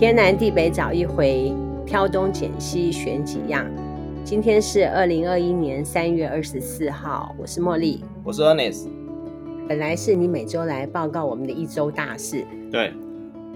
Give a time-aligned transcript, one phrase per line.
[0.00, 1.54] 天南地北找一回，
[1.86, 3.70] 挑东拣西选几样。
[4.24, 8.88] 今天是二零二一年三月二十四号，我是茉莉，我是 Ernest。
[9.68, 12.94] 本来是你每周来报告我们的一周大事，对。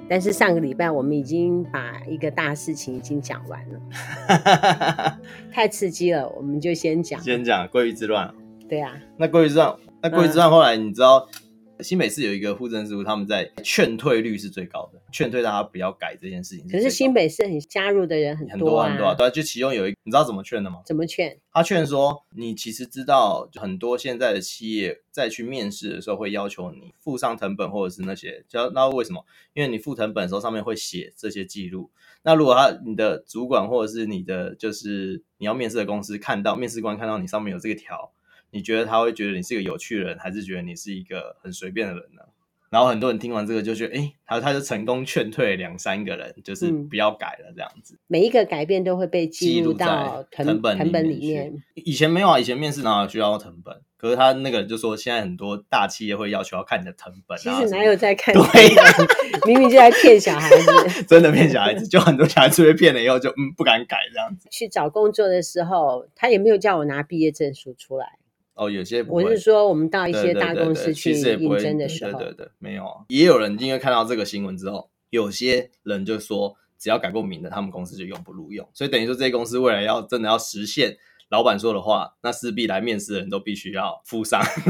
[0.07, 5.19] 但是上个礼拜我们已经把一个大事情已经讲完了，
[5.51, 7.19] 太刺激了，我们就先讲。
[7.23, 8.31] 先讲鲑鱼之乱。
[8.69, 8.93] 对啊。
[9.17, 11.27] 那鲑鱼之乱，那鲑鱼之乱后来你知道？
[11.79, 16.69] 嗯新北市有一个户政事务，他们在劝退率是最高的，劝退大家不要改这件事情。
[16.69, 20.83] 可是新北市很加入的人很多、啊、很多很多、啊，对，就其中有一个，你知道怎么劝的吗？
[20.87, 21.37] 怎么劝？
[21.53, 29.25] 他劝说，你其实知道，很多现在的企业在去面试的时候会要求你附上成本或者是那些，叫那为什么？
[29.53, 31.91] 因为你附成本的时候上面会写这些记录。
[32.23, 38.13] 那如果他你的主管或者是你的就是你要面试的公司看到面试官看到你上面有这个条。
[38.55, 42.23] 你觉得他会觉得你是一个有趣的人，还是觉得你是一个很随便的人呢？
[42.71, 47.99] 然后很多人听完这个就觉得，哎，他他就成功劝退两三个人，就是不要改了这样子。
[48.07, 51.53] 每一个改变都会被记录到成本成本里面。
[51.75, 53.81] 以前没有啊，以前面试哪有需要成本？
[53.97, 57.39] 可是他那个就说，现在很多大企业会要求要看你的成本。
[57.39, 58.35] 其实哪有在看？
[58.35, 58.85] 对呀，
[59.47, 64.49] 明明就在骗小孩子， 真的骗小孩子，就很多小孩子被骗了以后就嗯不敢改这样子。
[64.51, 68.19] 去找工作的时候，他也没有叫我拿毕业证书出来。
[68.55, 78.69] 哦，有些不会，我是说，我们到一些大公司去应征的时候，对对对，没有，也有人因为看到这个新闻之后，有些人就说，只要改过名的，他们公司就永不录用。
[78.73, 80.97] 所以等于说，这些公司未来要真的要实现
[81.31, 84.41] 老板说的话，那势必来面试的人都必须要附上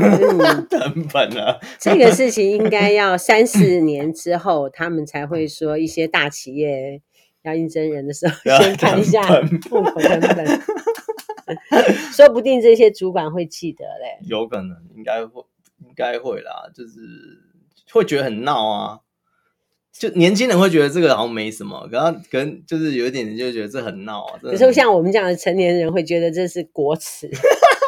[0.70, 1.60] 成本了。
[1.78, 7.02] 这个事情应该要三四年之后，他们才会说，一些大企业
[7.42, 9.22] 要应征人的时候，先看一下
[9.68, 10.60] 户口成本。
[12.12, 15.44] 说不定这些主管会记得嘞，有可能，应该会，
[15.80, 17.00] 应该会啦，就是
[17.92, 19.00] 会觉得很闹啊。
[19.92, 24.38] 就年轻人会觉得这个好像没什么，可能可能就是有一点人就觉得这很闹啊。
[24.42, 27.30] 可是像我们这样的成年人会觉得这是国耻，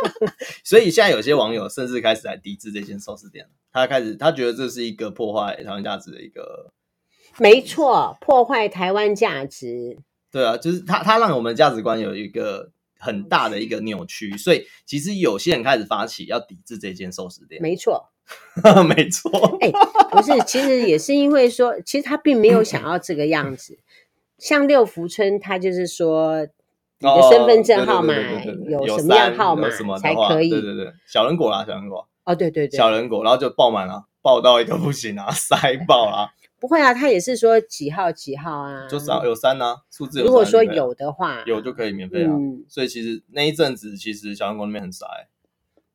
[0.63, 6.71] 所以现在有些网友甚至开始来抵制这间寿司店，他开始他觉得这是一个破坏台湾价值的一个，
[7.39, 9.99] 没错，破坏台湾价值。
[10.31, 12.71] 对啊，就是他他让我们的价值观有一个。
[12.99, 17.61] 很大的一个扭曲，所以其实有些人开始发起要抵制这间寿司店。
[17.63, 18.09] 没错，
[18.89, 19.31] 没错。
[19.61, 19.73] 哎、欸，
[20.11, 23.79] 不是，其实也是因为说，其实他并没有想要这个样子。
[24.39, 26.47] 像六福村，他就是说，
[26.99, 28.15] 你的身份证号码
[28.69, 29.69] 有什么样号码
[29.99, 30.51] 才可以？
[30.51, 32.09] 对对对，小人果啦，小人果。
[32.25, 36.31] 哦，对对对，小人果，然后就爆满了，爆到一个不行啊， 塞爆了。
[36.67, 40.25] 不会啊，他也是说几号几号啊，就少有三啊，数字有。
[40.27, 42.33] 如果说有的话，有就可以免费啊。
[42.33, 45.07] 嗯、所以其实那一阵子，其实小人国那边很傻，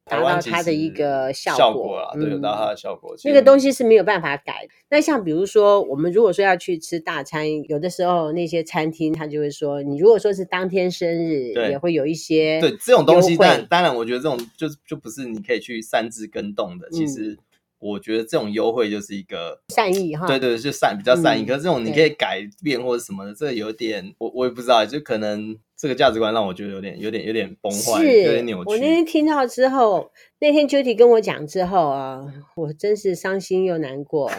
[0.05, 3.13] 达到它的一个效果，效果啦，对，有达到它的效果。
[3.25, 4.65] 那个东西是没有办法改。
[4.89, 13.35] 那像比如说，我们如果说要去吃大餐，有的时候那些餐厅他就会说，你如果说是当天生日，也会有一些对这种东西。
[13.35, 16.89] 但当然，我觉得这种就就不是你可以去擅自跟动的。
[16.91, 17.37] 其实。
[17.81, 21.43] 嗯我觉得这种优惠就是一个善意哈，对对，就善比较善意。
[21.43, 28.69] 嗯、可是这种你可以改变或者什么的，这个有点我我也不知道，就可能这个价值观让我觉得有点有点有点崩坏，有点扭曲。
[28.69, 32.23] 我那天听到之后，那天 Judy 跟我讲之后啊，
[32.55, 34.31] 我真是伤心又难过。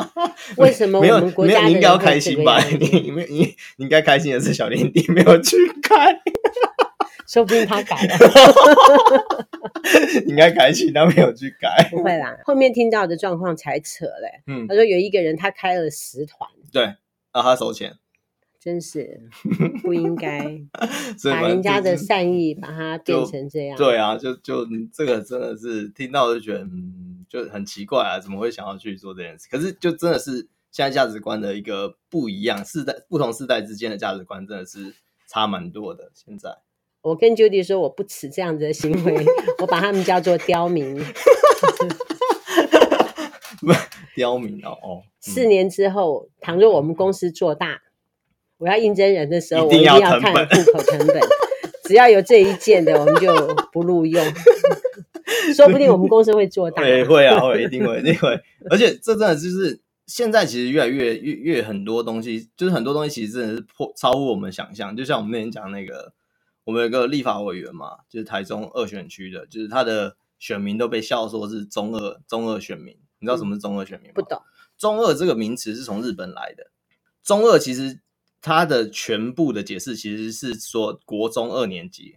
[0.58, 2.62] 为什么我们国家的人应该要开心吧？
[2.64, 6.20] 你你你你应该开心的是小林弟没有去开。
[7.30, 8.16] 说不定他改了，
[10.26, 11.88] 应该改起，他没有去改。
[11.88, 14.42] 不会啦，后面听到的状况才扯嘞。
[14.48, 16.82] 嗯，他说有一个人他开了十团，对，
[17.32, 17.94] 让他收钱，
[18.58, 19.28] 真是
[19.80, 20.60] 不应该
[21.30, 23.78] 把人家的善意把它变成这样。
[23.78, 29.46] 对啊，就就这个真的是听到就觉得嗯，就很奇怪啊，怎么会想要去做这件事？
[29.48, 34.96] 可是就真的是现在价值观的一个不一样，世代不同世代之间的价值观真的是
[35.28, 36.10] 差蛮多的。
[36.12, 36.56] 现在。
[37.02, 39.24] 我跟 Judy 说，我不耻这样子的行为，
[39.60, 41.02] 我把他们叫做刁民。
[43.60, 43.72] 不
[44.14, 45.02] 刁民哦哦。
[45.20, 47.80] 四年之后，倘若我们公司做大，
[48.58, 51.20] 我要应征人的时候，我一定要看户口成本。
[51.84, 53.34] 只要有这一件的，我们就
[53.72, 54.22] 不录用。
[55.56, 56.82] 说不定我们公司会做大。
[56.82, 58.38] 对，会啊，会，一定会，一定会。
[58.68, 64.94] 而且这真的就是现在，其实越来越越越很多东西，就是很多东西其实真的是破超乎我们想象。
[64.94, 66.12] 就像我们那天讲那个。
[66.64, 72.96] 我们有个立法委员嘛，就是台中二选区的，就是他的选民都被笑说是中二中二选民。
[73.18, 74.14] 你知道什么是中二选民吗？
[74.14, 74.40] 不懂。
[74.78, 76.70] 中二这个名词是从日本来的。
[77.22, 78.00] 中二其实
[78.40, 82.16] 它的全部的解释其实是说国中二年级，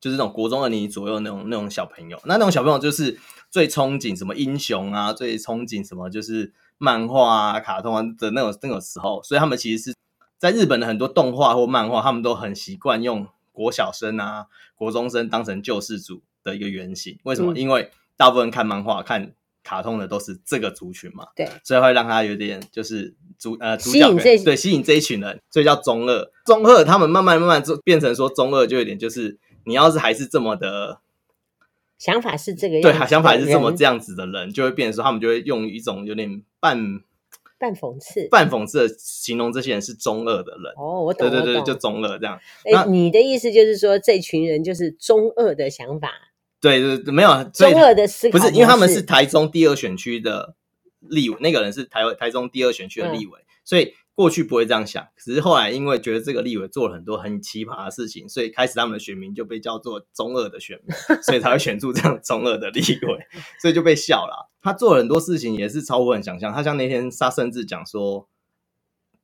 [0.00, 2.20] 就是那种国中二年级左右那种那种小朋友。
[2.26, 3.18] 那那种小朋友就是
[3.50, 9.96] 最憧憬什么英雄啊，最憧憬什么就是漫画啊、卡通啊的那种那种时候，所以他们其实是
[10.38, 17.18] 在日本的很多动画或漫画，他们都很习惯用国小生啊、国中生当成救世主的一个原型。
[17.24, 17.54] 为什么？
[17.54, 19.32] 嗯、因为大部分看漫画、看
[19.64, 21.28] 卡通的都是这个族群嘛。
[21.34, 24.12] 对，所以会让他有点就是主呃主角
[24.44, 26.30] 对吸引这一群人，所以叫中二。
[26.44, 31.00] 中二他们慢慢慢慢就变成说中二，就有点就是你要是还是这么的。
[31.98, 37.00] 想法是这个样子，对，想法是这么这样子的人，就会变成说，他们就会用一种有点半
[37.58, 40.72] 半讽刺、半讽刺的形容这些人是中二的人。
[40.76, 42.38] 哦，我懂，对对对，就中二这样。
[42.64, 46.10] 哎，你的意思就是说，这群人就是中二的想法？
[46.60, 50.54] 对对对，没有中二的思考，不是因为他们是台中第二选区的
[51.00, 53.94] 立委，那个人是台台中第二选区的立委，嗯、所以。
[54.16, 63.26] 过去不会这样想，只是后来因为觉得这个立委做了很多很奇葩的事情，所以开始他们的选民就被叫做中二的选民，所以才会选出这样中二的立委，
[63.60, 64.50] 所以就被笑了。
[64.62, 66.50] 他做了很多事情也是超乎很想象。
[66.50, 68.26] 他像那天他甚至讲说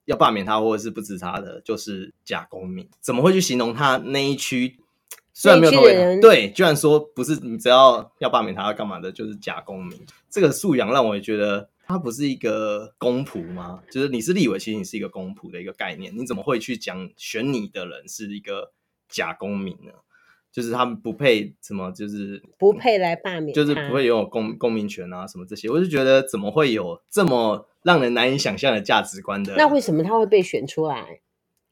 [0.05, 4.77] 要罢免他或者是不支持他的就是假公民，怎么会去形容他那一区？
[5.33, 9.99] 虽然没有投给他，对，居然说不是你只要要罢免他要干嘛的，就是假公民。
[10.29, 11.71] 这个素养让我也觉得。
[11.93, 13.83] 他不是一个公仆吗？
[13.91, 16.17] 就是你是立委，其实你是一个公仆的一个概念。
[16.17, 18.73] 你怎么会去讲选你的人是一个
[19.09, 19.93] 假公民呢？
[20.51, 25.71] 就是他们不配什么，就是不配来罢免，就是不会拥有公公民权啊什么这些。
[25.71, 29.55] 我就觉得怎么会有这么让人难以想象的价值观的？
[29.57, 31.21] 那为什么他会被选出来？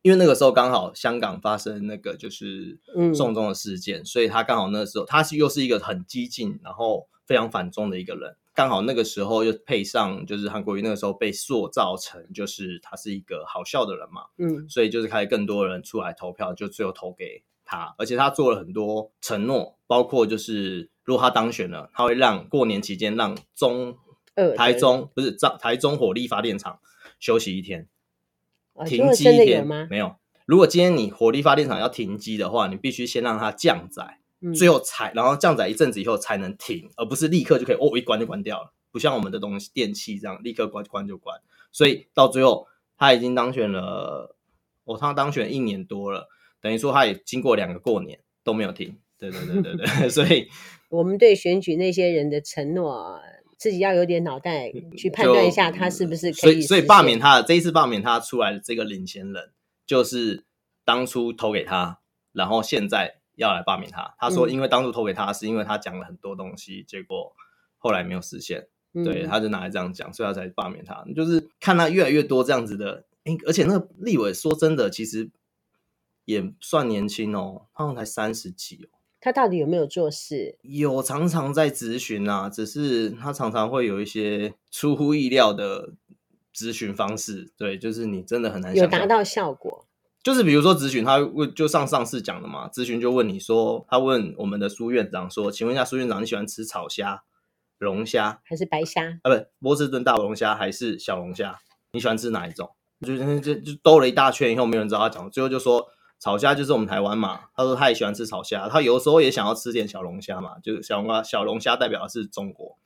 [0.01, 2.79] 因为那个时候刚好香港发生那个就是
[3.15, 8.35] 送中的事件，嗯、所以他刚好那个时候他是又是一个很激进，然后非常反中的一个人。
[8.55, 23.97] 刚好那个时候又配上，就是韩国瑜那个时候被塑造成就是他是一个好笑的人嘛，嗯，所以就是开始更多人出来投票，就最后投给他，而且他做了很多承诺，包括就是如果他当选了，他会让过年期间让中
[24.57, 26.81] 台中不是台台中火力发电厂
[27.19, 27.89] 休息一天，
[28.85, 29.87] 停机一天吗？
[29.89, 34.20] 没有，如果今天你火力发电厂要停机的话，你必须先让它降载。
[34.55, 41.39] 最后才，然后降载一阵子以后才能停，而不是立刻就可以哦，一关就关掉了，不像我们的东西电器这样立刻关关就关。
[41.71, 42.67] 所以到最后
[42.97, 44.35] 他已经当选了，
[44.85, 46.29] 哦，他当选一年多了，
[46.63, 48.97] 等于说他也经过两个过年都没有停。
[49.19, 50.49] 对对对对对，所以
[50.89, 53.21] 我们对选举那些人的承诺，
[53.59, 56.41] 自己要有点脑袋去判断一下，他是不是可以。
[56.41, 59.53] 所以所以罢免他，这一次罢免他出来的这个领衔人，
[59.87, 60.45] 就是
[60.85, 62.01] 当初投给他，
[62.33, 63.20] 然后现在。
[63.41, 67.35] 要来罢免他，他说因为当初投给他是因为他讲了很多东西，嗯、结果
[67.79, 71.03] 后来没有实现，嗯、对，他就拿来这样讲，所以他才罢免他。
[71.17, 73.07] 就是看他越来越多这样子的，
[73.47, 75.31] 而且那个立委说真的，其实
[76.27, 78.99] 也算年轻哦，他好像才三十几哦。
[79.23, 80.59] 他到底有没有做事？
[80.63, 85.95] 有，常常在咨询啊，只是他常常会有一些出乎意料的
[86.55, 89.87] 咨询方式，对，就是你真的很难想有达到效果。
[90.23, 97.23] 就是比如说咨询，他问就上上次讲的嘛，咨询就问你说，他问我们的苏院长说，请问一下苏院长，你喜欢吃炒虾、
[97.79, 99.19] 龙虾还是白虾？
[99.23, 101.59] 啊，不，波士顿大龙虾还是小龙虾？
[101.93, 102.71] 你喜欢吃哪一种？
[103.01, 105.89] 就就就兜了一大圈以后，没有人知道他讲，最后就说
[106.19, 107.45] 炒虾就是我们台湾嘛。
[107.57, 112.77] 他说他也喜欢吃炒虾，他有时候也想要吃点小龙虾嘛，就是小龙虾，小龙虾代表的是中国，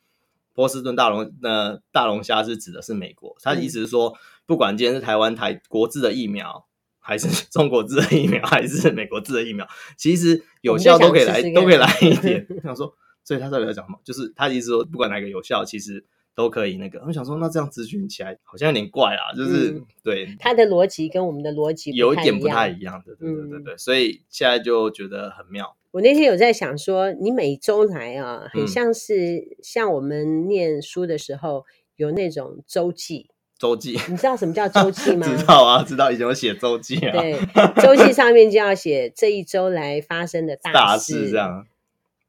[0.53, 3.35] 波士顿大龙那大龙虾是指的是美国。
[3.43, 6.65] 他的意思是说，不管今天是台湾台国制的疫苗。
[7.07, 9.69] 还是 中国制的疫苗，还是美国制的疫苗，
[9.99, 12.47] 其实有效都可以来，试试都可以来一 点。
[12.49, 12.93] 我想说，
[13.23, 14.01] 所以他到底在讲什么？
[14.03, 16.03] 就是他意思说，不管哪个有效，其实
[16.35, 17.03] 都可以那个。
[17.07, 23.75] 我想说，那这样咨询起来好像有点怪啊，就是、嗯、对他的逻辑跟我们的逻辑有一点不太一样的，对对对对。
[23.75, 25.77] 嗯、所以现在就觉得很妙。
[25.91, 33.29] 我那天有在想说，你每周来啊，很像是像我们念书的时候有那种周记。
[33.65, 35.25] 周记， 你知道什么叫周记吗？
[35.35, 37.13] 知道啊，知道以前我写周记啊。
[37.13, 37.41] 对，
[37.83, 41.67] 周记上面就要写这一周来发生的大事，大事这样。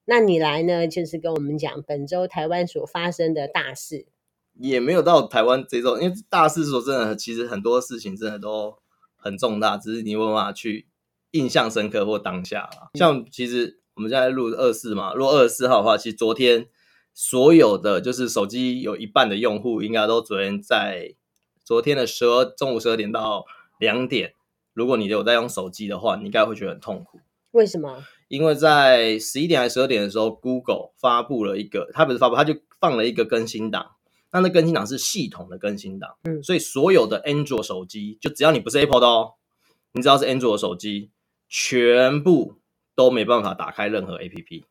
[0.05, 4.05] 那你来呢，就是跟我们讲本周台湾所发生的大事。
[4.57, 8.77] 也没有到台湾这周，因为大事说真的，其实很多事情真的都
[9.17, 10.85] 很重大，只是你没办法去
[11.31, 12.69] 印象深刻或当下。
[12.93, 16.67] 像其实我们现在录二十四嘛，如果二十四号的话，其实昨天
[17.13, 21.13] 所有的就是手机有一半的用户应该都昨天在。
[21.65, 23.45] 昨天的十二中午十二点到
[23.79, 24.35] 两点，
[24.73, 27.19] 如果你有在用手机的话，你应该会觉得很痛苦。
[27.51, 28.05] 为什么？
[28.27, 33.93] 因为在十一点还是十二点的时候，Google 发布了一个，它不是发布，它就放了一个更新档。
[34.31, 39.33] 那那更新档是系统的更新档，嗯，所以所有的 Android 手机，就只要你不是 Apple 的哦，
[39.93, 41.09] 你只要是 Android 手机，
[41.47, 42.55] 全部
[42.93, 44.65] 都没办法打开任何 APP。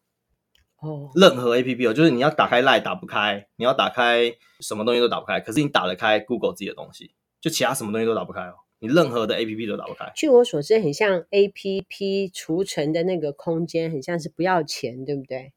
[0.85, 5.41] 哦，任何 A P P 哦，就是你要打开 Line 打不开，你要打开什么东西都打不开。
[5.41, 8.55] 可是你打得开 Google 自己的东西，就其他什么东西都打不开哦。
[8.81, 10.13] 你任何的 APP 都打不开。
[10.15, 15.53] 据我所知，很像 APP 储存的那个空间，很像是不要钱，对不对？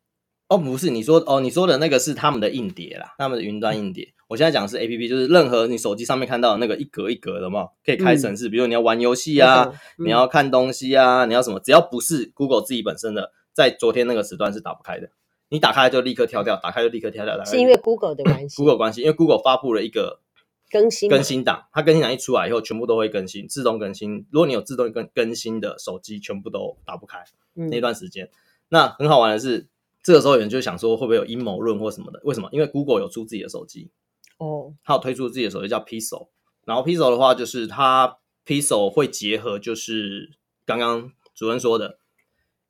[0.48, 4.14] 哦，不是，你说哦，你说的那个是他们的硬碟啦，他们的云端硬碟。
[4.30, 15.10] 我现在讲的是 APP，就是任何你手机上面看到的那个一格一格的嘛，可以开程式，嗯、比如你要玩游戏啊，嗯、你要看东西啊，你要什么，只要不是 Google 自己本身的，在昨天那个时段是打不开的。
[15.50, 17.44] 你打开就立刻跳掉，打开就立刻跳掉。
[17.44, 20.20] 是因为 Google 的关系？Google 关系，因为 Google 发布了一个
[20.70, 24.28] 更新更新档，它更新档一出来以后，全部都会更新，自动更新。
[24.30, 27.24] 如果你有自动更更新的手机，全部都打不开。
[27.56, 28.30] 嗯、那段时间，
[28.70, 29.68] 那很好玩的是。
[30.04, 32.22] 这个时候有人就想说，会不会有阴谋论或什么的？
[32.24, 32.48] 为什么？
[32.54, 33.90] 因为 Google 有出自己的手机
[34.38, 36.30] 哦，它有推出自己的手机叫 Pixel。
[36.64, 42.00] 然后 Pixel 的话，就是它 Pixel 会结合，就是刚刚主任说的，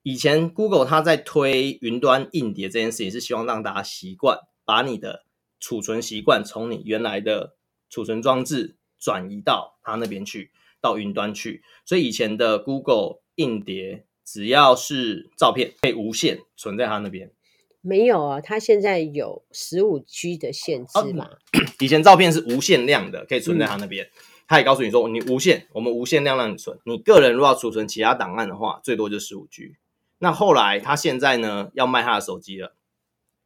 [0.07, 5.25] 以前 Google 它在推云端硬碟这件事情，是希望让大家习惯把你的
[5.59, 7.57] 储存习惯从你原来的
[7.89, 11.61] 储存装置转移到它那边去，到云端去。
[11.83, 14.05] 所以以前的 Google 硬碟。
[14.23, 17.31] 只要是照片，可以无限存在它那边。
[17.79, 21.29] 没有啊，它现在有十五 G 的限制嘛？
[21.29, 21.37] 哦，
[21.79, 24.05] 以前照片是无限量的，可以存在它那边。
[24.05, 24.11] 嗯、
[24.45, 26.77] 他也告诉你说，你无限，我们无限量让你存。
[26.83, 29.77] 你个人如果要储存其他档案的话，最多就十五 G。
[30.19, 32.75] 那后来他现在呢，要卖他的手机了，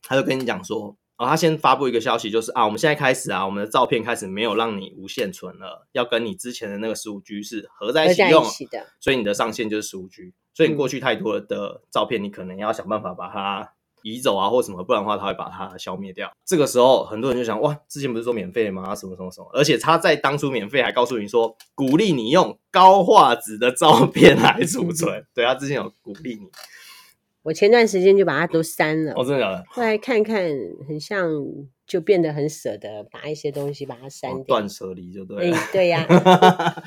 [0.01, 0.97] 他就跟你讲说。
[1.17, 13.71] 哦，他先发布一个消息，就是啊，我们现在开始啊，我们的照片开始没有让你无限存了，要跟你之前的那个十五 G 是合在一起用，起的，所以你的上限就是十五 G，所以你过去太多的照片，你可能要想办法把它
[14.03, 16.31] 移走啊，或什么，不然的话，它会把它消灭掉。
[16.45, 18.95] 这个时候，很多人就想，哇，之前不是说免费吗？
[18.95, 19.49] 什么什么什么？
[19.53, 26.47] 而且他在当初免费还告诉你说，鼓励你用高画质的照片来储存，对，他之前有鼓励你。
[27.43, 29.13] 我前段时间就把它都删了。
[29.15, 29.63] 哦，真的假的？
[29.67, 30.45] 后来看看，
[30.87, 31.27] 很像
[31.87, 34.43] 就变得很舍得把一些东西把它删掉。
[34.43, 35.57] 断舍离就对了。
[35.57, 36.83] 欸、对呀、啊。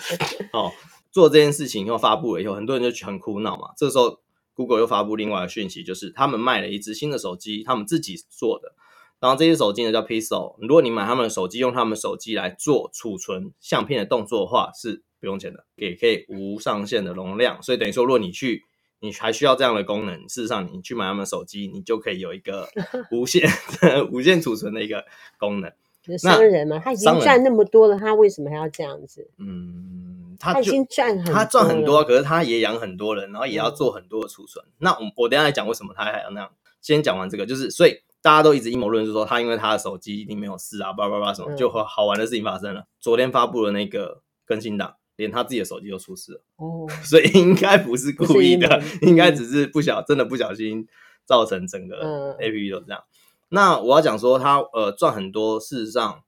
[0.53, 0.71] 哦，
[1.11, 3.71] 做这件事情又发布了以后，很多人就很苦恼嘛。
[3.77, 4.21] 这个时候
[4.55, 8.75] ，Google 又发布另外的讯息，就是他们卖了一支新的手机，他们自己做的。
[9.21, 10.57] 然后这些手机呢叫 Pixel。
[10.61, 17.63] 如果你买他们的手机，用他们手机来做储存相片的动作的话，是不用钱的，也可以无上限的容量。
[17.63, 18.65] 所以等于说，如果你去
[19.01, 22.69] 你还需要这样的功能，事实上，你去买他们手机，你就可以有一个
[23.11, 23.49] 无限、
[24.13, 25.05] 无限储存的一个
[25.39, 25.73] 功能。
[26.19, 29.29] 商人嘛，他已经赚那么多了，他为什么还要这样子？
[29.39, 34.65] 嗯，他，他已经赚很，他赚很多，可是他也养很多人，然后也要做很多的储存。
[34.67, 36.51] 嗯、那我我等下来讲为什么他还要那样。
[36.81, 42.81] 先讲完这个，就是所以大家都一直阴谋论，就是说他因为他的手机一定没有事啊，叭叭叭什么，就和好玩的事情发生了。
[42.81, 44.95] 嗯、昨天发布了那个更新档。
[45.17, 50.85] 连他自己的手机都出事了哦， 所以应该不是故意的，应该只是不小，真的不小心
[51.25, 53.01] 造成整个 APP 都这样。
[53.01, 53.14] 嗯、
[53.49, 56.25] 那我要讲说他呃赚很多，事实上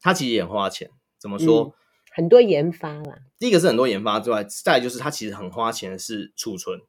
[0.00, 0.90] 他其实也很花钱。
[1.18, 1.64] 怎么说？
[1.64, 1.72] 嗯、
[2.12, 3.18] 很多研发啦。
[3.38, 6.80] 第一个是很多研发之外，再来就是他其实很花钱是储存。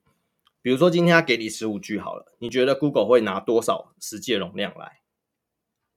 [0.62, 5.00] 比如说今天他给你十五 G 好了，你觉得 Google 会拿多少实际的容量来？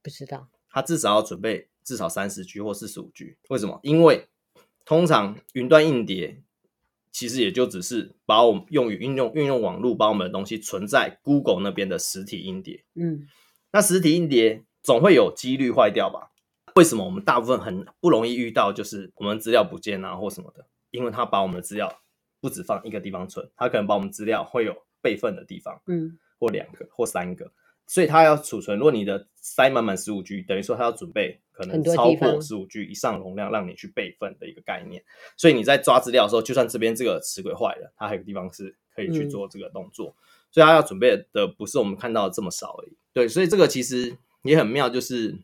[0.03, 0.49] 不知道。
[0.71, 3.37] 他至少要准备至少三十 G 或四十五 G。
[3.49, 3.81] 为什么？
[3.83, 4.29] 因为
[4.85, 6.43] 通常云端硬碟
[7.11, 12.85] 其实也就只是把我们用于运用运用网络把我们的东西存在 Google 那边的实体硬碟。
[12.95, 13.27] 嗯，
[13.73, 16.31] 那实体硬碟总会有几率坏掉吧？
[16.75, 20.65] 为什么我们大部分很不容易遇到就是我们资料不见啊或什么的？
[20.91, 22.01] 因为它把我们的资料
[22.41, 27.51] 不只放一个地方存，它可能把我们资料会有备份的地方，嗯，或两个或三个。
[27.87, 35.03] 所以它要储存，如果你的塞满满十五 G，等于说它要准备可能超过十五 G 以上容量，让你去备份的一个概念。
[35.39, 40.09] 所以你在抓资料的时候，就算这边这个磁轨坏了，它还有个地方是可以去做这个动作。
[40.09, 40.23] 嗯、
[40.59, 42.97] 所以它要准备的不是我们看到的这么少而已。
[43.12, 45.38] 对，所以这个其实也很妙，就是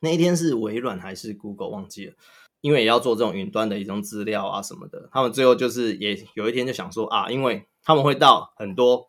[0.00, 2.14] 那一天是微软还是 Google 忘记了，
[2.60, 9.08] 因为也要做这种云端的一种资料啊什么的，他们最后就是也有一天就想说啊，因为他们会到很多。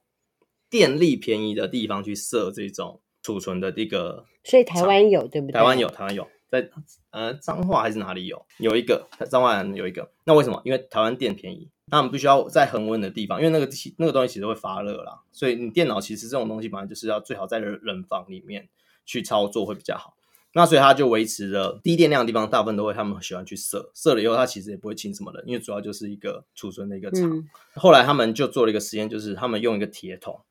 [0.72, 5.54] 电力便宜的地方去设这种储存的一个，所以台湾有对不对？
[5.54, 6.70] 台湾有，台湾有，在
[7.12, 8.46] 呃彰化还是哪里有？
[8.58, 10.12] 有一个彰化有一个。
[10.26, 10.62] 那为什么？
[10.66, 18.68] 因为台湾电便宜，那我们必须要在恒温的地方，因为那个那个东西其实会发热啦，所以你电脑其实这种东西本来就是要最好在冷房里面
[19.06, 20.16] 去操作会比较好。
[20.54, 27.30] 那所以它就维持了低电量的地方，大部分都会他们喜欢去设，设了以后它其实也不会清什么人，因为主要就是一个储存的一个厂。
[27.30, 30.42] 嗯、后来他们就做了一个实验，就是他们用一个铁桶。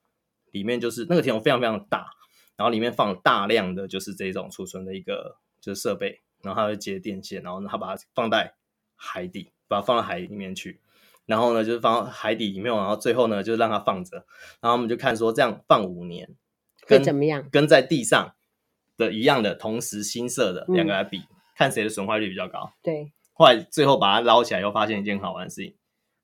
[0.50, 2.07] 里面就是那个铁桶非常非常大，
[2.57, 8.55] 然后里面放大量的就是这种储存的一个就是设备，然后它会接电线，然后呢，它把它放在
[8.97, 10.81] 海底，把它放到海里面去，
[11.27, 14.25] 然后呢就是放到海底里面，然后最后呢就是让它放着，
[14.61, 16.29] 然后我们就看说这样放五年
[16.87, 18.35] 会怎么样，跟在地上
[18.97, 22.73] 的一样的同时新设的两个来比，嗯、看谁的损坏率比较高。
[22.83, 25.77] 对，后来最后把它捞起来，又发现一件好玩的事情，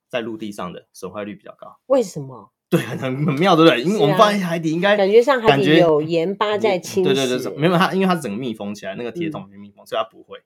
[0.08, 1.78] 在陆地上的损坏率比较高。
[1.86, 2.53] 为什么？
[2.76, 3.82] 对，很很妙，对不对？
[3.82, 7.14] 因为我们发现海底应该感觉上海底有盐巴在侵蚀。
[7.14, 10.38] 对对对，没有它，因为它整个密封起来，那个铁桶密封，所以它不会。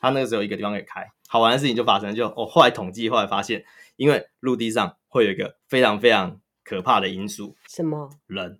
[0.00, 1.06] 它那个时候一个地方可以开。
[1.28, 3.64] 好玩的事情就发生，就哦，后来统计，后来发现，
[3.96, 8.10] 因为陆地上会有一个非常非常可怕的因素，什么？
[8.26, 8.58] 人。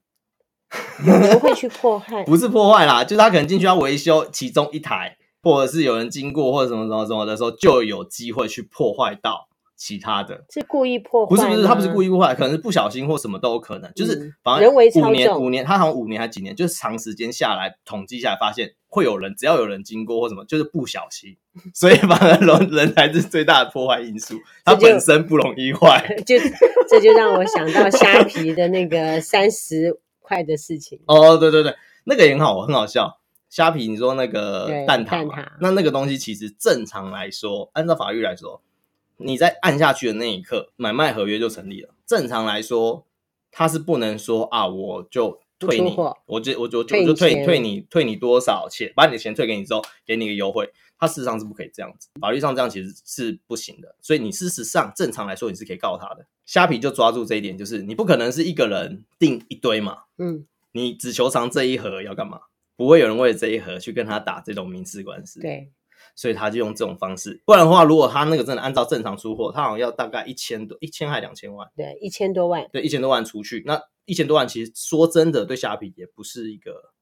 [1.05, 2.23] 有人会去破坏？
[2.27, 9.49] 不是破坏啦，就是他可能进去要维修其中一台，或者是有人经过或者什么什么什么的时候，就有机会去破坏到。
[9.77, 11.35] 其他的是故意破坏？
[11.35, 13.93] 不是不是，他不是故意破坏，可能是不小心或什么都有可能。
[13.95, 21.37] 就是反正人为，五年五年，他好像五年还几年，就是长时间下来统计下来，发现会有人只要有人经过或什么，就是不小心，
[21.75, 24.37] 所以反而人人才是最大的破坏因素。
[24.65, 26.37] 它本身不容易坏， 就
[26.89, 31.01] 这就让我想到虾皮的那个三十块的事情。
[31.07, 31.75] 哦，对对对，
[32.05, 33.19] 那个也很好，很好笑。
[33.51, 38.63] 虾皮，你说那个蛋挞，蛋挞，那那个东西其实正常来说，按照法律来说。
[39.25, 41.95] 你在按下去的那一刻，买卖合约就成立了。
[42.07, 43.07] 正常来说，
[43.51, 45.95] 他是不能说啊，我就退你，
[46.27, 50.71] 我就我就我就退退你退你多少钱，把你的钱退给你之后，给你一个优惠。
[50.99, 53.97] 他事实上是不可以这样子，法律上这样其实是不行的。
[54.01, 56.25] 所以你事实上正常来说，你是可以告他的。
[56.47, 62.43] 虾皮就抓住这一点，就是你不可能是一个人订一堆嘛，嗯，你只求偿这一盒要干嘛？
[62.77, 65.41] 不会有人为了这一盒去跟他打这种民事官司。
[65.41, 65.71] 对。
[66.15, 71.69] 所以他就用这种方式，不然的话，如果他那个真的按照正常出货，他好像要大概一千多，一千还两千万？
[71.75, 72.69] 对，一千多万。
[72.73, 76.93] 对，一千多万出去，那一千多万其实说真的，对虾皮也不是一个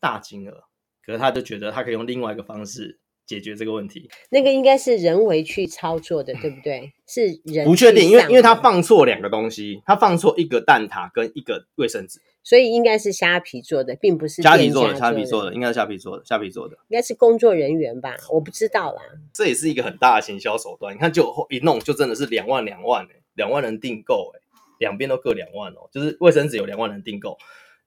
[0.00, 0.64] 大金额，
[1.04, 4.08] 可是他就觉得他可以用另外一个方式解决这个问题。
[4.30, 6.92] 那个应该是人为去操作的，对不对？
[7.06, 12.20] 是人不确定，因为因为他放错两个东西，他放错一个蛋挞跟一个卫生纸。
[12.42, 14.94] 所以应该是虾皮做的，并不是虾皮做的。
[14.94, 18.14] 虾皮做的应该是虾皮做的，虾皮做的应该是工作人员吧？
[18.30, 19.02] 我不知道啦。
[19.32, 20.94] 这也是一个很大的行销手段。
[20.94, 24.40] 你看，就一弄就真的是两万两万哎，两万人订购哎，
[24.78, 25.88] 两边都各两万哦。
[25.90, 27.36] 就是卫生纸有两万人订购，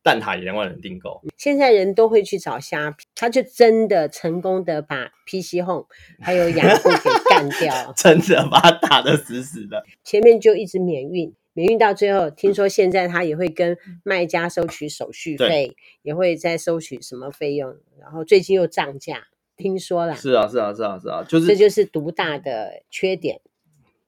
[0.03, 1.21] 蛋挞也两万人订购。
[1.37, 5.85] 现在人都会去找虾皮，他就真的成功的把 PC Home
[6.21, 9.83] 还有雅虎给干掉， 真的把他打得死死的。
[10.03, 11.35] 前面就一直免运。
[11.53, 19.23] 免运到最后，听说现在他也会跟卖家收取手续费，也会再收取什么费用，然后最近又涨价，
[19.57, 20.15] 听说了。
[20.15, 23.41] 是啊，是啊，是啊，是啊，就是这就是独大的缺点。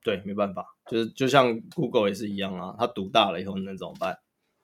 [0.02, 4.20] 对，没办法，就是就像 Google 也是一样啊，它独大了以后能怎么办？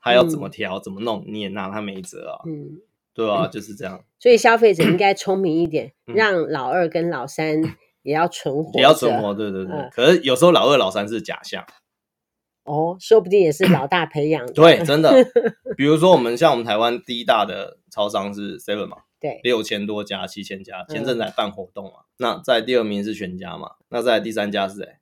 [0.08, 2.41] 还要怎么调、嗯、怎么弄，你也拿他没辙啊。
[2.48, 2.82] 嗯，
[3.13, 4.04] 对啊，就是这样。
[4.20, 7.62] 所以消费者应该聪明一点，嗯、让老二跟老三
[8.02, 9.34] 也要存活，也要存活。
[9.34, 11.63] 对对对，嗯、可是有时候老二老三是假象。
[12.63, 14.52] 哦，说不定也是老大培养的。
[14.52, 15.13] 对，真的。
[15.78, 21.91] 比如说，我们像我们台湾第一大的超商是 Seven 嘛，对，六千多家、七千家，前阵子还办活动嘛。
[21.91, 24.98] 嗯、那在第二名是全家嘛，那在第三家是谁？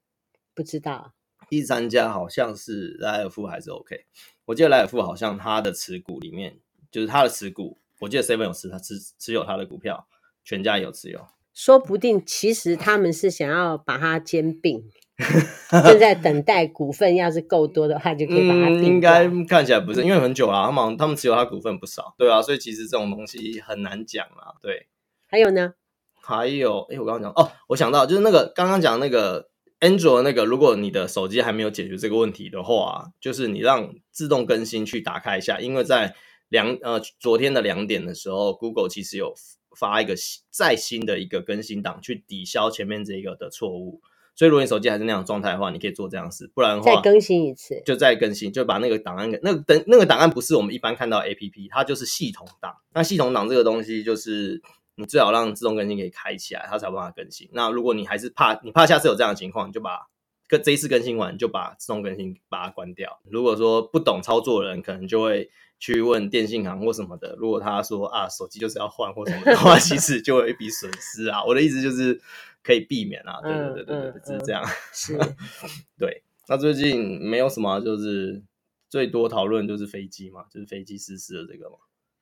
[0.53, 1.13] 不知道。
[1.49, 4.05] 第三家好像是莱尔富还是 OK？
[4.45, 6.59] 我记得莱尔富好像他的持股里面，
[6.91, 10.07] 就是他的持股，我记得 Seven 有持他持持有他的股票，
[10.43, 11.27] 全家有持有。
[11.53, 14.89] 说不定其实他们是想要把它兼并。
[15.71, 18.83] 正在等待股份，要是够多的话，就可以把它、嗯。
[18.83, 24.59] 应该看起来不是，因为很久了，他们他们持有他股份不少，对啊，所以其实这种东西很难讲啊。
[24.61, 24.87] 对，
[25.25, 25.75] 还有呢？
[26.21, 29.47] 还有，哎，我刚刚讲哦，我想到就是那个刚刚讲那个
[29.79, 36.15] Android 那个，如果你的手机还没有解决这个问题的话，就是你让自动更新去打开一下，因为在
[36.49, 39.33] 两呃昨天的两点的时候，Google 其实有
[39.77, 40.15] 发一个
[40.49, 44.01] 再新的一个更新档去抵消前面这个的错误。
[44.37, 46.51] 所以，如果你手机还是那样状态的话，你可以做这样事。
[46.53, 52.75] 不然的话，再更新一次，就再更新，就把那个档案给那个等那个档案不是我们一般看到 APP，它就是系统档。
[52.93, 54.61] 那系统档这个东西，就是
[54.95, 57.49] 你最好让自动更新给开起来，它才有办法更新。
[57.53, 60.07] 那如果你还是怕你怕下次有这样的情况，你就把
[60.47, 63.19] 跟这一次更新完，就把自动更新把它关掉。
[63.23, 67.35] 如果说不懂操作的人，可能就会去问电信行或什么的。
[67.37, 71.43] 如果他说啊，手机就是要换或什么的话， 其实就有一笔损失啊。
[71.45, 72.21] 我的意思就是。
[72.65, 74.65] 可以避免啊，对对对对对，是这样。
[74.91, 75.15] 是，
[75.99, 76.23] 对。
[76.47, 78.41] 那最近没有什么，就是
[78.89, 81.77] 最多讨论就是飞机嘛，就是飞机失事的这个嘛，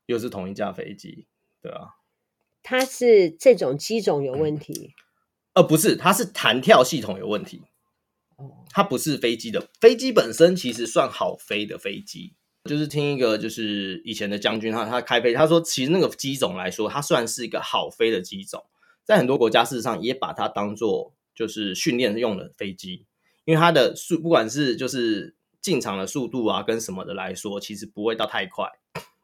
[0.06, 1.28] 又是同一架飞机，
[1.62, 1.96] 对啊。
[2.64, 4.96] 它是这种机种有问题？
[5.54, 7.62] 呃，不是，它是弹跳系统有问题。
[8.38, 12.34] 哦，它不是飞机的，飞机本身其实算好飞的飞机。
[12.70, 18.64] 就是听一个就是以前的将军，他他开飞，他说其实那个机种来说，它算是一个好飞的机种。
[19.04, 23.06] 在很多国家，事实上也把它当做就是训练用的飞机，
[23.44, 28.66] 因为它的速不管是就是进场的速度啊，跟什么的来说，其实不会到太快。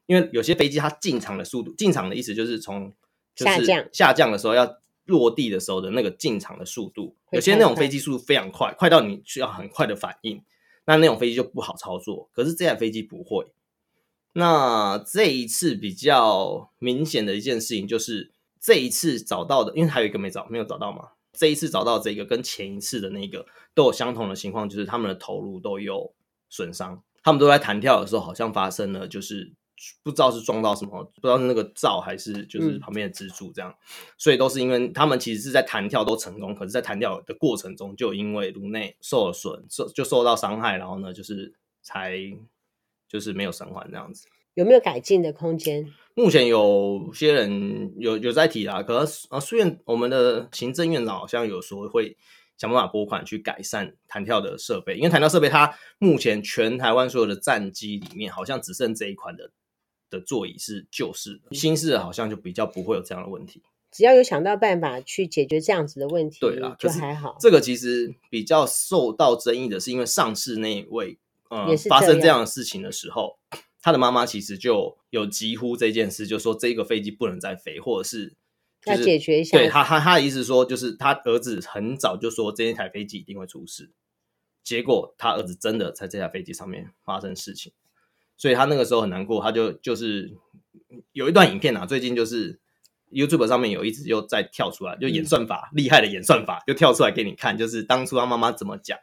[0.06, 2.94] 因为有些飞机它进场的速度，进场的意思就是从就是
[3.46, 10.44] 下降下降的时候要落地的时候的那个进场的速度，有些那种飞机速度非常快，快到你需要很快的反应，
[10.86, 12.30] 那那种飞机就不好操作。
[12.34, 13.52] 可是这台飞机不会。
[14.34, 21.10] 那这一次比较明显的一件事情就是，这一次找到的，因为还有一个没找，没有找到嘛。
[21.34, 26.14] 这一次找到这个跟前一次的那个都有相同的情况，就是他们的头颅都有
[26.50, 29.52] 损伤，他们都在弹跳的时候好像发生了，就是
[30.04, 42.18] 不知道是撞到什么，不知道是那个罩还是就是旁边的支柱这样，嗯、所以都是因为他们其实是在弹跳都成功，可是在弹跳的过程中就因为颅内受了损，受就受到伤害，然后呢就是才
[43.08, 44.28] 就是没有生还这样子。
[44.56, 45.94] 有没有改进的空间？
[46.16, 52.18] 目前有些人有有在提啦，可是啊，书院我们的行政院长好像有说会
[52.58, 59.52] 想办法拨款去改善弹跳的设备，因为弹跳设备它目前全台湾所有的战机里面，好像只剩这一款的
[60.10, 63.62] 的座椅是旧式的，新式的好像就比较不会有这样的问题。
[63.92, 67.36] 只要有想到办法去解决这样子的问题，对啦，就还好。
[67.40, 71.18] 这个其实比较受到争议的是，因为上次那一位
[71.50, 73.40] 呃发生这样的事情的时候。
[73.82, 78.36] 他的妈妈其实就有疾呼这件事，就说这个飞机不能再飞，或者是、
[78.86, 79.58] 就是、要解决一下。
[79.58, 83.90] 对他，他他的意思说，就是他儿子很早就说这一台飞机一定会出事，
[84.66, 87.72] 结果他儿子真的在这台飞机上面发生事情，
[88.40, 89.40] 所以他那个时候很难过。
[89.44, 90.34] 他就就是
[91.12, 92.60] 有一段影片啊，最近就是
[93.12, 98.98] YouTube 上面有一直又在跳出来，就演算法、嗯、厉害的演算法，就跳出来给你看，就是当初他妈妈怎么讲。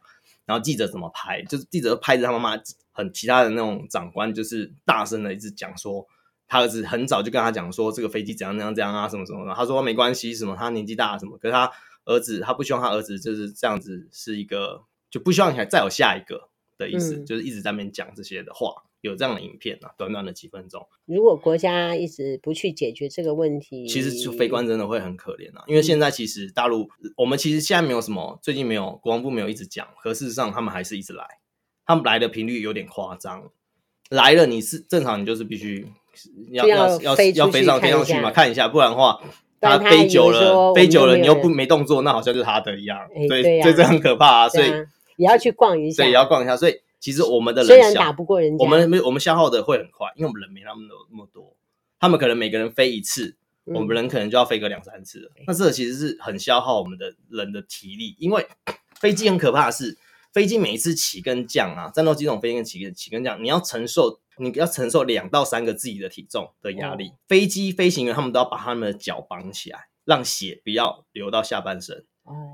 [0.46, 1.42] 然后记者怎么拍？
[1.42, 6.07] 就是记者拍着他妈妈，很其他的那种长官，就是大声的一直讲说，
[6.46, 9.53] 他儿子很早就跟他讲说，这个飞机怎样怎样怎样啊，什么什么的。
[9.55, 11.68] 他说没关系，什么他年纪大什么，可是他
[12.05, 18.85] 儿子他不希望他儿子就是这样子，是一个就不希望还再有下一个的意思，嗯、就是一直在那边讲这些的话。
[19.07, 20.87] 有这样的影片啊，短短的几分钟。
[21.07, 25.64] 如果国家一直不去解决这个问题，其实就飞官真的会很可怜啊。
[25.66, 31.25] 因为现在其实大陆，嗯、我们其实现在没有什么，最近没有国防部没有一直讲，可事实上他们还是一直来，
[31.87, 33.51] 他们来的频率有点夸张。
[34.11, 35.87] 来了你是正常，你就是必须
[36.51, 39.21] 要要要要飞上飞上去嘛，看一下，不然的话
[39.61, 44.49] 他飞久了飞久了你又不没动作，那好像就是他的一样，欸、对，对、啊，所以这很可怕啊。
[44.49, 44.66] 所以
[45.16, 46.75] 也要去逛一下，对，也要逛一下，所以。
[47.07, 51.55] 其实我们的人虽然打不过人家，我们没我们消耗的会很快，因为我们人没那么多那么多。
[52.01, 55.31] 他们可能每个人飞一次，嗯、我们人可能就要飞个两三次了。
[55.47, 58.45] 那这其实是很消耗我们的人的体力，因为
[58.97, 59.97] 飞机很可怕的是，
[60.33, 67.11] 飞机每一次起跟降啊，战斗机这种飞机起跟起跟降，你要承受你要承受两到三个自己的体重的压力。
[67.11, 72.05] 嗯、飞机飞行员他们都要把他们的脚绑起来，让血不要流到下半身。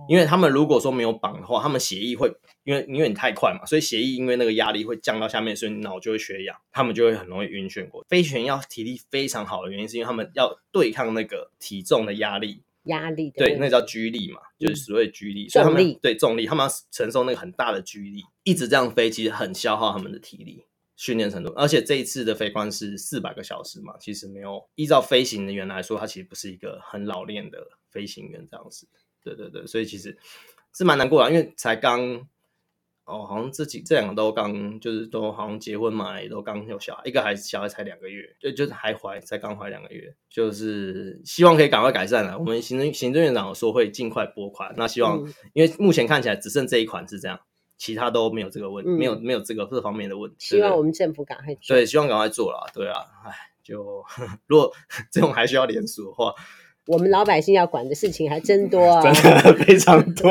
[0.09, 2.33] 因为他们如果说没有绑的话，他们血液会
[2.65, 8.05] 因为因为你太快嘛，所以血液因为那个压力会降到下面，所以脑就会缺氧，他们就会很容易晕眩过。
[8.09, 20.65] 飞行员要体力非常好的原因，是因为他们要对抗那个体重的压力，压力对，那叫居力嘛，就是所谓居力，所以他们对重力，他们要承受那个很大的居力，一直这样飞，其实很消耗他们的体力
[20.97, 21.53] 训练程度。
[21.57, 27.59] 而且这一次的飞官是四百个小时嘛，其实没有依照飞行的员来说，他其实不是一个很老练的
[27.91, 28.87] 飞行员这样子。
[29.23, 30.17] 对对对，所以其实
[30.75, 32.27] 是蛮难过的，因为才刚
[33.05, 42.39] 哦，好像这几这两个都刚就是都好像结婚嘛，也都刚有小孩，一个孩子小孩才两个月，就就是还怀才刚怀两个月，就是希望可以赶快改善了。
[42.39, 47.41] 我们行政行政院长说会尽快拨款，那希望、嗯、因为目前看起来只剩这一款是这样，
[47.77, 50.37] 其他都没有这个问没有没有这个这方面的问题。
[50.39, 51.77] 希望我们政府赶快做。
[51.77, 52.71] 对，希望赶快做了。
[52.73, 53.33] 对啊，哎，
[53.65, 54.05] 就
[54.47, 54.73] 如果
[55.11, 56.33] 这种还需要联署的话。
[56.87, 60.31] 我们老百姓要管的事情还真多啊， 真的非常多，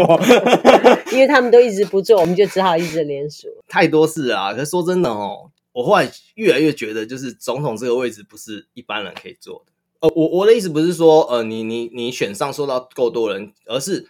[1.14, 3.48] 因为他们都一直不做，我们就只好一直联署。
[3.70, 4.54] 太多事啊！
[4.54, 9.72] 可是说真的哦，我后来越来越觉得，就是总统这个位置不是一般人可以做的。
[10.02, 14.10] 呃，我我的意思不是说，呃，你你你选上受到够多人，而是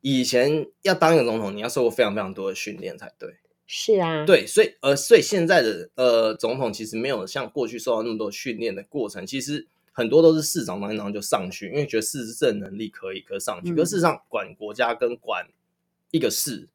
[0.00, 3.34] 以前要当一个总统，你要受过非常非常多的训练才对。
[3.66, 9.66] 是啊，对，所以呃，所以现在的呃总统其实没有像过去受到那么多训练的过程，其实。
[10.00, 13.74] 很多都是市长当一当就上去，因为觉得市政能力可以，可以上去。
[13.74, 15.46] 可事实上，管国家跟管
[16.10, 16.68] 一个市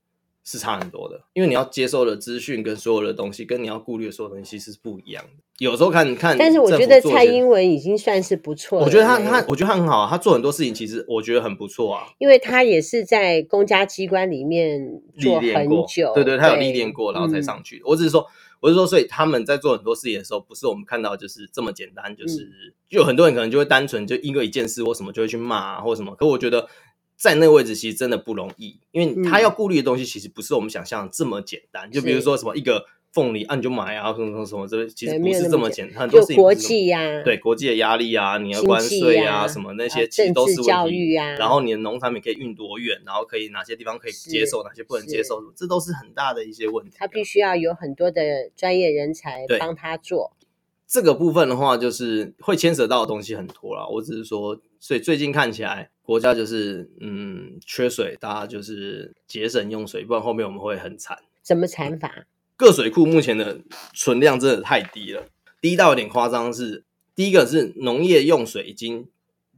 [0.43, 5.43] 是差很多的，因为你要接收的资讯跟所有的东西，跟你要顾虑的所有东西是不一样的。
[5.57, 8.85] 有时候看看，但是我觉得蔡英文已经算是不错了。
[8.85, 12.05] 我觉得他他，我觉得他很好啊，他做很多事情其实我觉得很不错啊。
[12.19, 17.81] 因为他也是在公家机关里面做很久，对对，他有历练过，然后才上去。
[17.83, 18.27] 我只是说。
[18.65, 26.15] 我是说，所以他们在做很多事情的时候，不是我们看到就是这么简单，就是就很多人可能就会单纯就因为一件事或什么就会去骂啊，或什么。
[26.15, 26.67] 可我觉得
[27.15, 31.91] 在那个位置其实真的不容易，因为他要顾虑的东西其实不是我们想象这么简单。
[31.91, 41.31] 就比如说什么一个凤梨，啊你就买啊，什么什么什么，这其实不是这么简单，很多事情国际呀，对国际的压力啊，你的关税啊，什么那些其实都是问题啊。
[41.37, 46.97] 然后你的农产品可以运多远，然后可以哪些地方可以接受，哪些不能接受，这都是很大的一些问题。
[46.99, 50.33] 他必须要有很多的专业人才帮他做。
[50.85, 53.87] 这个部分的话，就是会牵扯到的东西很多啦。
[53.87, 61.17] 我只是说，所以最近看起来国家就是嗯缺水，大家就是节省用水，不然后面我们会很惨。
[61.41, 62.27] 怎么惨法？
[62.57, 63.59] 各水库目前的
[63.93, 65.27] 存量真的太低了，
[65.59, 66.83] 低到有点夸张是。
[67.13, 69.07] 第一个是农业用水已经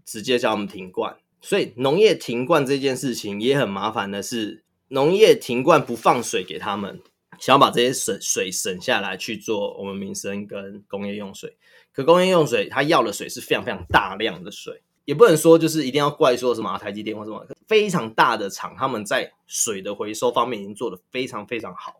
[0.06, 7.02] 直接叫我们停灌，所以农业停灌这件事情也很麻烦的是，农业停灌不放水给他们，
[7.40, 11.58] 想要把这些水水省下来去做我们民生跟工业用水。
[11.92, 21.96] 可工业用水它要的水是非常非常大量的水，也不能说就是一定要怪说什么台积电或什么非常大的厂，他们在水的回收方面已经做得非常非常好。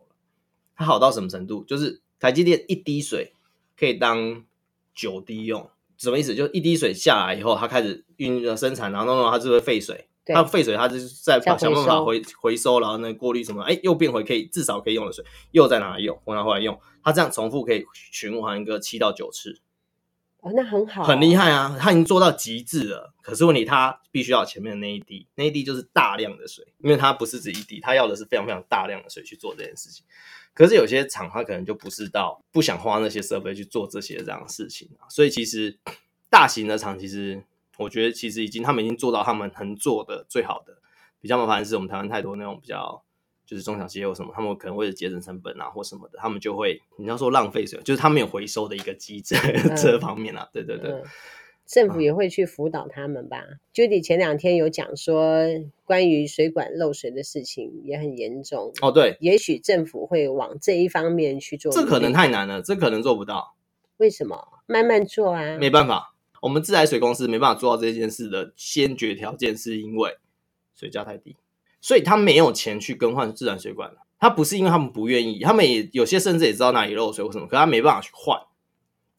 [0.78, 1.64] 它好到什么程度？
[1.64, 3.34] 就是台积电一滴水
[3.76, 4.44] 可以当
[4.94, 6.36] 九滴用，什么意思？
[6.36, 19.60] 就一滴水下来以后，它开始运呃生产，然后弄弄它就会废水，它废水它就是在想办法回回收，然后呢过滤什么，哎，又变回可以至少可以用的水，又再拿来用，拿回来用，它这样重复可以循环一个七到九次。
[20.40, 21.76] 哦，那很好，很厉害啊！
[21.80, 23.12] 它已经做到极致了。
[23.22, 30.06] 可是问题，它必须要前面的那一滴，那一滴就是大量的水，因为它不是只一滴，它要的是非常非常大量的水去做这件事情。
[30.58, 35.06] 可是有些厂，它可能就不是到不想花那些设备去做这些这样的事情啊。
[35.08, 35.78] 所以其实
[36.28, 37.44] 大型的厂，其实
[37.76, 40.78] 我觉得其实已经他们已经做到他们能做的最好的。
[41.20, 43.04] 比较麻烦的是，我们台湾太多那种比较。
[43.46, 51.02] 就是中小企业或什么，他们可能为了节省成本啊，或什么的，他们就会你要说浪费水，就是他们有回收的一个机制、 嗯、这方面啊，对对对、嗯，
[51.68, 53.44] 政府也会去辅导他们吧。
[53.74, 55.44] Judy、嗯、前两天有讲说，
[55.84, 61.70] 关于水管漏水的事情也很严重哦，对，也许政府会往这一方面去做。
[61.70, 63.54] 这可能太难了，这可能做不到。
[63.98, 64.48] 为什么？
[64.66, 70.16] 慢慢做啊，没办法，我们自来水公司没办法做到这件事的先决条件，是因为
[70.74, 71.36] 水价太低。
[71.82, 78.40] 所以他没有钱去更换自来水管，他不是因为他们不愿意，他们也有些甚至也知道哪里漏水或什么，可他没办法去换，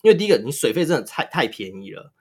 [0.01, 2.11] 因为第一个你水费真的太太便宜了。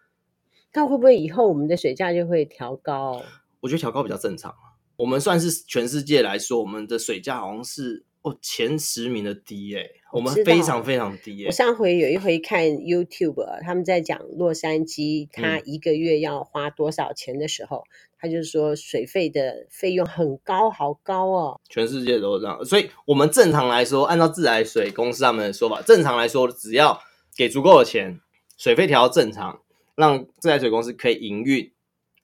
[0.79, 3.21] 那会不会以后我们的水价就会调高？
[3.59, 4.55] 我觉得调高比较正常。
[4.95, 11.47] 我们算是全世界来说，我们的水价好像是哦前十名的低诶，我们非常非常低诶。
[11.47, 17.79] 我上回有一回看 YouTube，他们在讲洛杉矶，他一个月要花多少钱的时候。
[17.79, 21.61] 嗯他就是说，水费的费用很高，好高哦。
[21.69, 27.01] 全世界都是这样，所以我们正常来说，按照自来水公司他们的说法，正常来说，只要
[27.37, 28.19] 给足够的钱，
[28.57, 29.61] 水费调到正常，
[29.99, 31.73] 让自来水公司可以营运，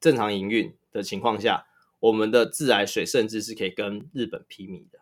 [0.00, 1.66] 正常营运的情况下，
[1.98, 5.00] 我们的自来水甚至是可以跟日本媲美的，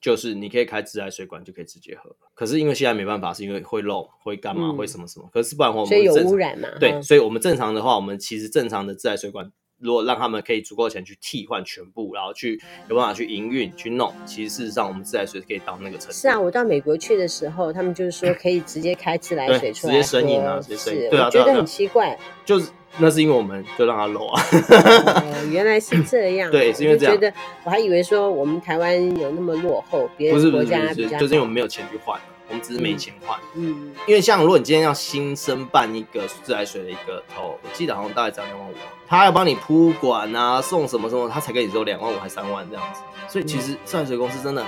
[0.00, 2.16] 就是你可以开自来水管就可以直接喝。
[2.34, 5.30] 可是因为现在没办法，是因为会漏、会干嘛、嗯、会什么什么。
[5.32, 6.68] 可是不然的话，我们所以有污染嘛？
[6.80, 9.52] 对，嗯、所以我们正常的话，我们其实正常的自来水管。
[9.82, 16.12] 如果让他们可以足够钱去替换全部，然后去有办法去营运去弄，其实事实上我们自来水可以到那个程度。
[16.12, 21.10] 是啊，我到美国去的时候，他们就是说可以直接开自来水出来，直接生饮啊，直接生饮。
[21.10, 22.16] 对啊，觉得很奇怪。
[22.44, 24.42] 就是那是因为我们就让他漏啊。
[24.42, 26.48] 哦，原来是这样。
[26.52, 27.14] 对，是因为这样。
[27.14, 31.18] 觉得我还以为说我们台湾有那么落后，别的国家比较。
[31.18, 32.20] 就是因为我们没有钱去换。
[32.52, 38.74] 我们只是没钱换，嗯，因为像如果你今天要新生办一个自来水的一个头，我记得好像大概只要两万五，
[39.08, 44.62] 他要帮你铺管啊，送什么什么，他才给你收两万五还三万这样子，所以其实自来水公司真的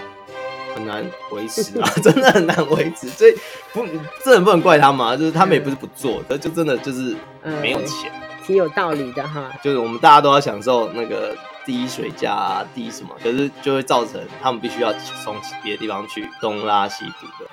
[0.74, 3.36] 很难维持啊， 真的很难维持，所以
[3.74, 3.86] 不，
[4.24, 7.14] 这很不能怪他们啊，就是他们也不是不做，但就真的就是
[7.60, 8.10] 没有钱，
[8.46, 14.90] 挺有道理的哈，就是我们大家都要享受那个低水价、低什么，可是就会造成他们必须要
[15.22, 17.50] 从别的地方去东拉西补的。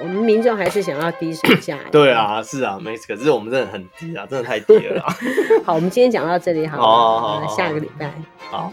[0.00, 1.78] 我们民众还是想要低水价。
[1.92, 5.04] 对啊，是啊，没，可是我们真的很低啊，真的太低了。
[5.64, 8.12] 好，我们今天讲到这里好了，好，好，好，下个礼拜。
[8.50, 8.72] 好，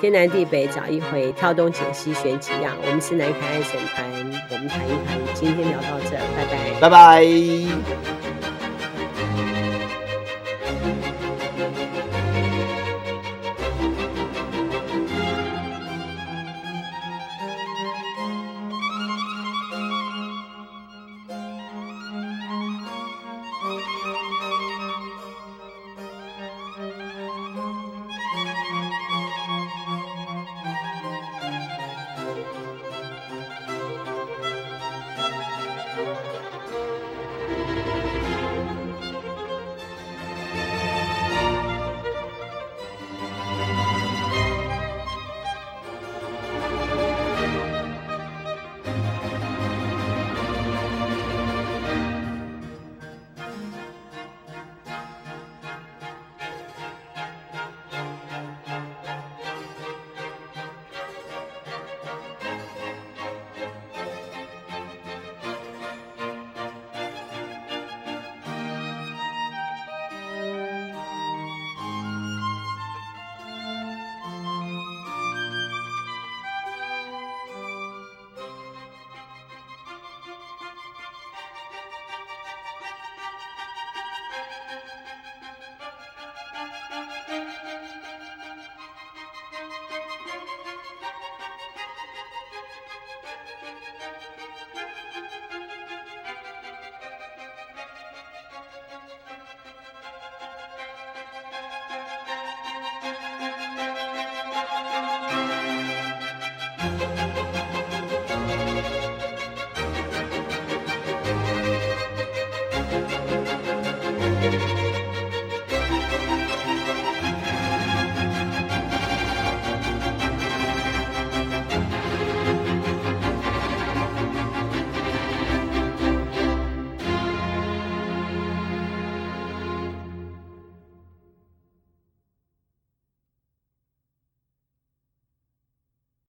[0.00, 2.74] 天南地北找一回，挑东拣西选几样。
[2.84, 4.04] 我们是南开爱审团，
[4.50, 8.39] 我们谈一谈，今天聊到这，拜拜，拜拜。